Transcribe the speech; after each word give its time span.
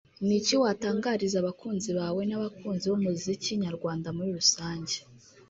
Ni 0.27 0.35
iki 0.39 0.55
watangariza 0.61 1.35
abakunzi 1.39 1.89
bawe 1.99 2.21
n’abakunzi 2.25 2.85
b’umuziki 2.91 3.51
nyarwanda 3.63 4.07
muri 4.15 4.29
Rusange 4.39 4.95